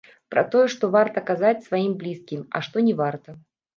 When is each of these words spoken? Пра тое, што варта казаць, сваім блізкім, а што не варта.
Пра 0.35 0.43
тое, 0.55 0.61
што 0.75 0.87
варта 0.95 1.23
казаць, 1.29 1.65
сваім 1.67 1.93
блізкім, 2.05 2.41
а 2.55 2.63
што 2.69 2.87
не 2.89 2.95
варта. 3.03 3.29